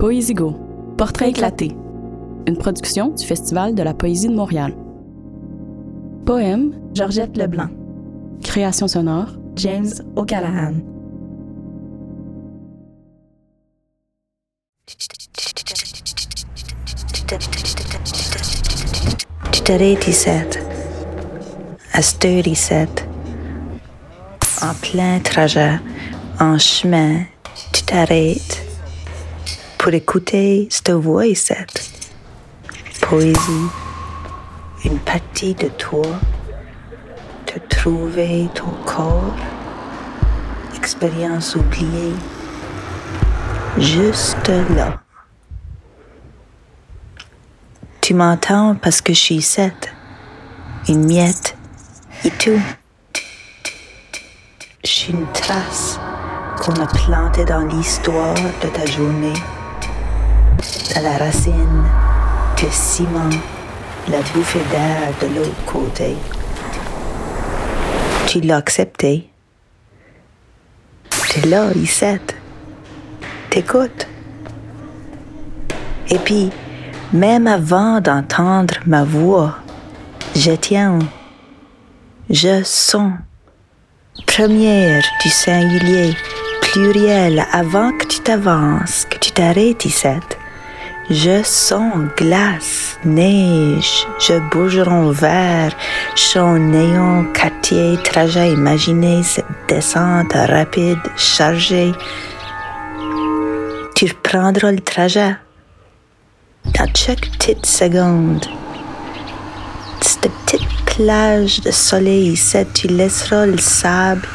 [0.00, 0.56] Poésigo,
[0.96, 1.76] Portrait éclaté,
[2.46, 4.74] une production du Festival de la poésie de Montréal.
[6.24, 7.68] Poème, Georgette Leblanc,
[8.42, 9.26] création sonore,
[9.56, 10.76] James O'Callaghan.
[21.92, 22.72] À cette heure ici,
[24.62, 25.78] en plein trajet,
[26.40, 27.24] en chemin,
[27.74, 28.69] tu t'arrêtes
[29.80, 31.54] pour écouter cette voix ici.
[33.00, 33.66] Poésie,
[34.84, 36.04] une partie de toi,
[37.46, 39.34] te trouver ton corps,
[40.76, 42.12] expérience oubliée,
[43.78, 45.00] juste là.
[48.02, 49.62] Tu m'entends parce que je suis ici,
[50.88, 51.56] une miette,
[52.26, 52.60] et tout.
[54.84, 55.98] Je suis une trace
[56.60, 59.32] qu'on a plantée dans l'histoire de ta journée,
[60.94, 61.84] dans la racine,
[62.62, 63.30] le ciment,
[64.08, 66.16] la bouffée d'air de l'autre côté.
[68.26, 69.30] Tu l'as accepté.
[71.10, 72.04] Tu es là, ici.
[73.50, 74.06] T'écoutes.
[76.08, 76.50] Et puis,
[77.12, 79.56] même avant d'entendre ma voix,
[80.34, 80.98] je tiens,
[82.28, 83.12] je sens.
[84.26, 86.16] Première du singulier,
[86.62, 90.08] pluriel, avant que tu t'avances, que tu t'arrêtes ici.
[91.12, 95.74] Je sens glace, neige, je bougeron vert,
[96.14, 101.90] champ néon, quartier, trajet, imaginez cette descente rapide, chargée.
[103.96, 105.34] Tu reprendras le trajet
[106.78, 108.46] dans chaque petite seconde.
[110.02, 114.28] Cette petite plage de soleil ici, tu laisseras le sable,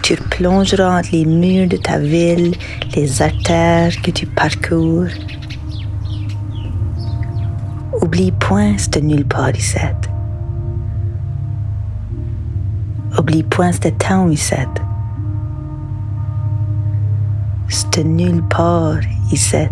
[0.00, 2.54] tu replongeras entre les murs de ta ville,
[2.96, 5.08] les artères que tu parcours.
[8.02, 9.78] Oublie point ce nulle part ici.
[13.16, 14.54] Oublie point ce temps ici.
[17.68, 18.98] Ce nulle part
[19.30, 19.68] ici.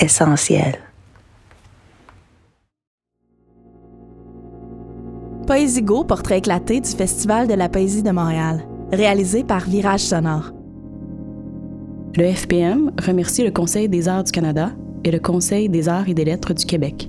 [0.00, 0.76] Essentiel.
[5.48, 10.52] Poésigo, portrait éclaté du Festival de la poésie de Montréal, réalisé par Virage Sonore.
[12.16, 14.70] Le FPM remercie le Conseil des arts du Canada
[15.04, 17.08] et le Conseil des arts et des lettres du Québec.